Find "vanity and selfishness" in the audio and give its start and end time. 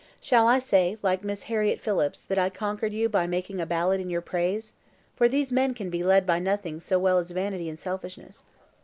7.35-8.43